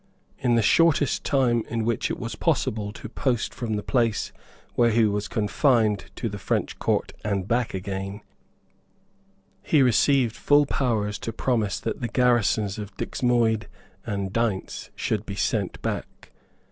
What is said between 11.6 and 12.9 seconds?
that the garrisons